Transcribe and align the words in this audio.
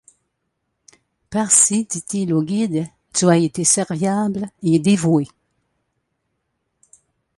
Parsi, 1.29 1.85
dit-il 1.85 2.33
au 2.33 2.41
guide, 2.41 2.87
tu 3.13 3.29
as 3.29 3.37
été 3.37 3.63
serviable 3.63 4.49
et 4.63 4.79
dévoué. 4.79 5.27